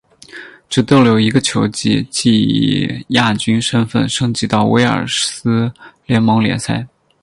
[0.67, 5.71] 只逗留一个球季即以亚军身份升级到威尔斯
[6.07, 6.87] 联盟联赛。